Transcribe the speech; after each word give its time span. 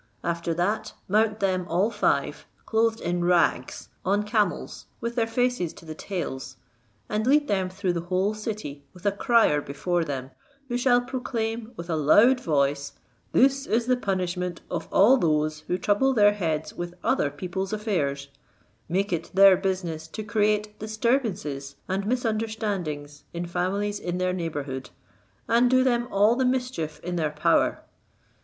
After 0.23 0.55
that, 0.55 0.93
mount 1.07 1.41
them 1.41 1.67
all 1.69 1.91
five, 1.91 2.47
clothed 2.65 3.01
in 3.01 3.23
rags, 3.23 3.89
on 4.03 4.23
camels, 4.23 4.87
with 4.99 5.13
their 5.13 5.27
faces 5.27 5.73
to 5.73 5.85
the 5.85 5.93
tails, 5.93 6.57
and 7.07 7.27
lead 7.27 7.47
them 7.47 7.69
through 7.69 7.93
the 7.93 8.01
whole 8.09 8.33
city, 8.33 8.83
with 8.95 9.05
a 9.05 9.11
crier 9.11 9.61
before 9.61 10.03
them, 10.03 10.31
who 10.69 10.75
shall 10.75 11.01
proclaim 11.01 11.73
with 11.77 11.87
a 11.87 11.95
loud 11.95 12.39
voice, 12.39 12.93
'This 13.31 13.67
is 13.67 13.85
the 13.85 13.95
punishment 13.95 14.61
of 14.71 14.87
all 14.91 15.17
those 15.17 15.59
who 15.67 15.77
trouble 15.77 16.13
their 16.13 16.33
heads 16.33 16.73
with 16.73 16.95
other 17.03 17.29
people's 17.29 17.71
affairs, 17.71 18.29
make 18.89 19.13
it 19.13 19.29
their 19.35 19.55
business 19.55 20.07
to 20.07 20.23
create 20.23 20.79
disturbances 20.79 21.75
and 21.87 22.07
misunderstandings 22.07 23.23
in 23.35 23.45
families 23.45 23.99
in 23.99 24.17
their 24.17 24.33
neighbourhood, 24.33 24.89
and 25.47 25.69
do 25.69 25.83
them 25.83 26.07
all 26.09 26.35
the 26.35 26.43
mischief 26.43 26.99
in 27.03 27.17
their 27.17 27.29
power.' 27.29 27.83